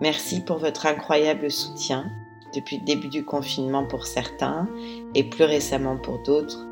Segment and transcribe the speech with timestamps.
[0.00, 2.10] Merci pour votre incroyable soutien
[2.54, 4.68] depuis le début du confinement pour certains
[5.14, 6.66] et plus récemment pour d'autres.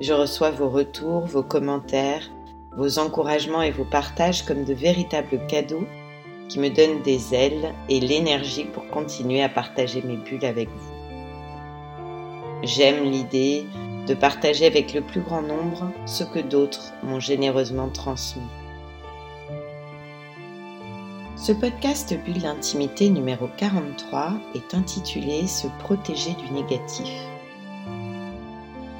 [0.00, 2.28] Je reçois vos retours, vos commentaires,
[2.76, 5.86] vos encouragements et vos partages comme de véritables cadeaux
[6.48, 10.94] qui me donnent des ailes et l'énergie pour continuer à partager mes bulles avec vous.
[12.64, 13.66] J'aime l'idée
[14.06, 18.42] de partager avec le plus grand nombre ce que d'autres m'ont généreusement transmis.
[21.44, 27.10] Ce podcast Bulle d'intimité numéro 43 est intitulé Se protéger du négatif.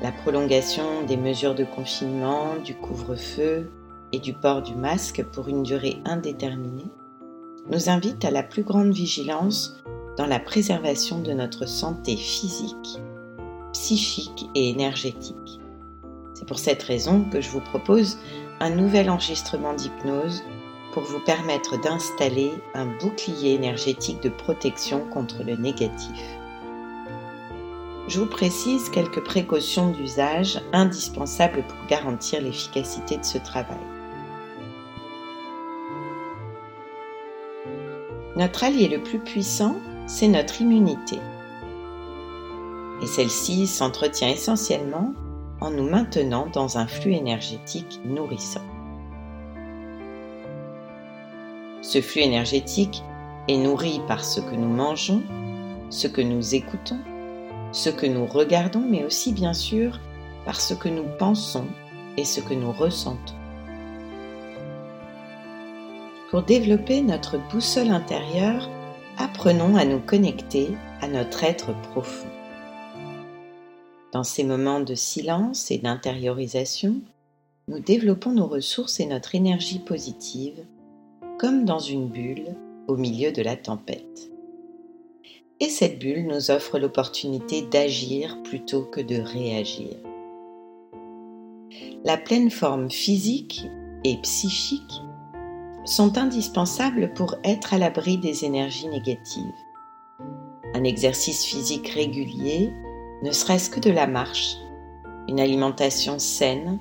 [0.00, 3.70] La prolongation des mesures de confinement, du couvre-feu
[4.12, 6.90] et du port du masque pour une durée indéterminée
[7.70, 9.76] nous invite à la plus grande vigilance
[10.16, 13.00] dans la préservation de notre santé physique,
[13.74, 15.60] psychique et énergétique.
[16.32, 18.16] C'est pour cette raison que je vous propose
[18.60, 20.42] un nouvel enregistrement d'hypnose
[20.92, 26.20] pour vous permettre d'installer un bouclier énergétique de protection contre le négatif.
[28.08, 33.78] Je vous précise quelques précautions d'usage indispensables pour garantir l'efficacité de ce travail.
[38.36, 41.18] Notre allié le plus puissant, c'est notre immunité.
[43.02, 45.14] Et celle-ci s'entretient essentiellement
[45.60, 48.64] en nous maintenant dans un flux énergétique nourrissant.
[51.90, 53.02] Ce flux énergétique
[53.48, 55.24] est nourri par ce que nous mangeons,
[55.90, 57.00] ce que nous écoutons,
[57.72, 59.98] ce que nous regardons, mais aussi bien sûr
[60.44, 61.66] par ce que nous pensons
[62.16, 63.34] et ce que nous ressentons.
[66.30, 68.70] Pour développer notre boussole intérieure,
[69.18, 70.68] apprenons à nous connecter
[71.00, 72.30] à notre être profond.
[74.12, 77.00] Dans ces moments de silence et d'intériorisation,
[77.66, 80.64] nous développons nos ressources et notre énergie positive
[81.40, 82.54] comme dans une bulle
[82.86, 84.30] au milieu de la tempête.
[85.58, 89.96] Et cette bulle nous offre l'opportunité d'agir plutôt que de réagir.
[92.04, 93.66] La pleine forme physique
[94.04, 95.00] et psychique
[95.86, 99.42] sont indispensables pour être à l'abri des énergies négatives.
[100.74, 102.70] Un exercice physique régulier,
[103.22, 104.58] ne serait-ce que de la marche,
[105.26, 106.78] une alimentation saine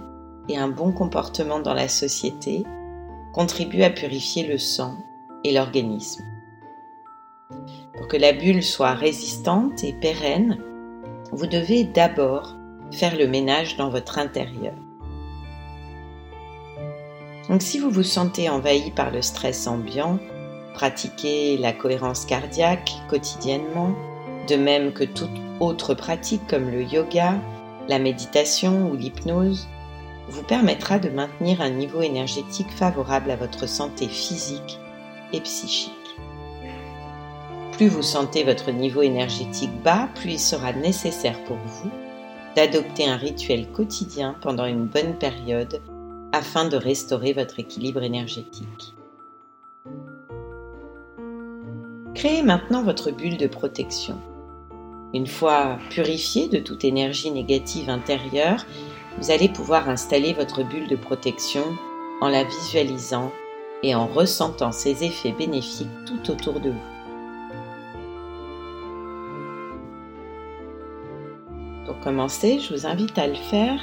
[0.49, 2.65] et un bon comportement dans la société
[3.39, 4.97] contribue à purifier le sang
[5.45, 6.25] et l'organisme.
[7.95, 10.61] Pour que la bulle soit résistante et pérenne,
[11.31, 12.57] vous devez d'abord
[12.91, 14.73] faire le ménage dans votre intérieur.
[17.47, 20.19] Donc si vous vous sentez envahi par le stress ambiant,
[20.73, 23.95] pratiquez la cohérence cardiaque quotidiennement,
[24.50, 27.39] de même que toute autre pratique comme le yoga,
[27.88, 29.69] la méditation ou l'hypnose,
[30.29, 34.79] vous permettra de maintenir un niveau énergétique favorable à votre santé physique
[35.34, 35.94] et psychique.
[37.73, 41.89] Plus vous sentez votre niveau énergétique bas, plus il sera nécessaire pour vous
[42.56, 45.81] d'adopter un rituel quotidien pendant une bonne période
[46.31, 48.95] afin de restaurer votre équilibre énergétique.
[52.16, 54.18] Créez maintenant votre bulle de protection.
[55.13, 58.66] Une fois purifiée de toute énergie négative intérieure,
[59.19, 61.63] vous allez pouvoir installer votre bulle de protection
[62.22, 63.31] en la visualisant
[63.84, 66.75] et en ressentant ses effets bénéfiques tout autour de vous.
[71.85, 73.80] Pour commencer, je vous invite à le faire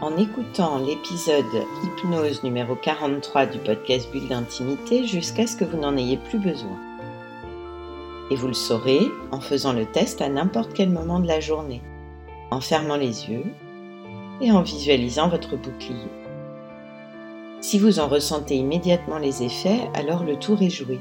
[0.00, 1.44] en écoutant l'épisode
[1.84, 6.78] hypnose numéro 43 du podcast Bulle d'intimité jusqu'à ce que vous n'en ayez plus besoin.
[8.30, 9.00] Et vous le saurez
[9.32, 11.82] en faisant le test à n'importe quel moment de la journée,
[12.50, 13.44] en fermant les yeux
[14.40, 16.10] et en visualisant votre bouclier.
[17.60, 21.00] Si vous en ressentez immédiatement les effets, alors le tour est joué.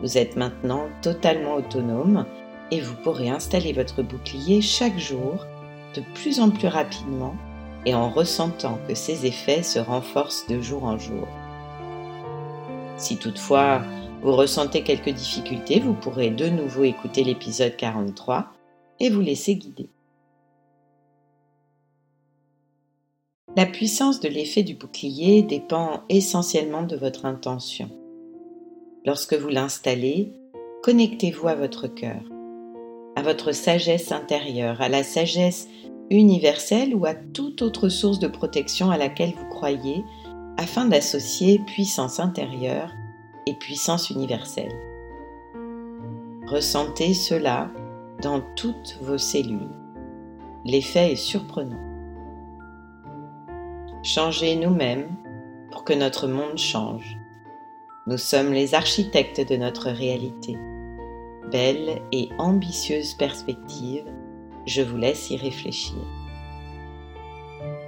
[0.00, 2.24] Vous êtes maintenant totalement autonome
[2.70, 5.46] et vous pourrez installer votre bouclier chaque jour
[5.94, 7.34] de plus en plus rapidement
[7.84, 11.26] et en ressentant que ces effets se renforcent de jour en jour.
[12.96, 13.82] Si toutefois
[14.22, 18.52] vous ressentez quelques difficultés, vous pourrez de nouveau écouter l'épisode 43
[19.00, 19.88] et vous laisser guider.
[23.56, 27.90] La puissance de l'effet du bouclier dépend essentiellement de votre intention.
[29.04, 30.32] Lorsque vous l'installez,
[30.82, 32.22] Connectez-vous à votre cœur,
[33.14, 35.68] à votre sagesse intérieure, à la sagesse
[36.08, 40.02] universelle ou à toute autre source de protection à laquelle vous croyez
[40.56, 42.94] afin d'associer puissance intérieure
[43.46, 44.72] et puissance universelle.
[46.46, 47.70] Ressentez cela
[48.22, 49.68] dans toutes vos cellules.
[50.64, 51.89] L'effet est surprenant.
[54.02, 55.14] Changez nous-mêmes
[55.70, 57.18] pour que notre monde change.
[58.06, 60.56] Nous sommes les architectes de notre réalité.
[61.52, 64.06] Belle et ambitieuse perspective,
[64.64, 65.98] je vous laisse y réfléchir.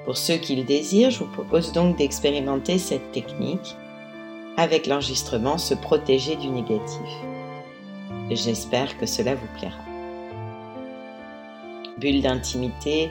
[0.05, 3.75] Pour ceux qui le désirent, je vous propose donc d'expérimenter cette technique
[4.59, 7.09] avec l'enregistrement Se protéger du négatif.
[8.31, 9.81] J'espère que cela vous plaira.
[11.97, 13.11] Bulle d'intimité,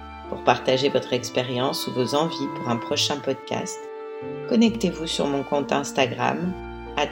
[0.31, 3.77] pour partager votre expérience ou vos envies pour un prochain podcast,
[4.47, 6.53] connectez-vous sur mon compte Instagram,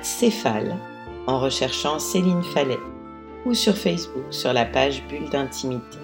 [0.02, 0.78] @céphale,
[1.28, 2.80] en recherchant Céline Fallet,
[3.46, 5.98] ou sur Facebook sur la page Bulle d'intimité.